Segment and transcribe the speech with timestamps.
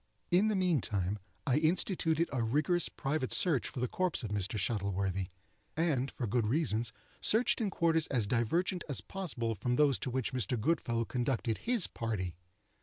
[0.31, 4.57] In the meantime, I instituted a rigorous private search for the corpse of Mr.
[4.57, 5.27] Shuttleworthy,
[5.77, 10.33] and, for good reasons, searched in quarters as divergent as possible from those to which
[10.33, 10.59] Mr.
[10.59, 12.33] Goodfellow conducted his party.